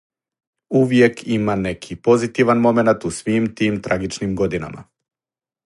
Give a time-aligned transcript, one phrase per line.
[0.79, 4.83] Увијек има неки позитиван моменат у свим тим трагичним годинама.